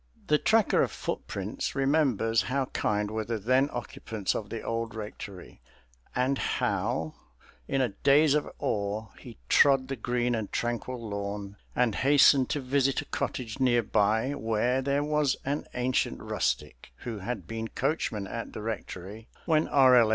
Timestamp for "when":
19.45-19.67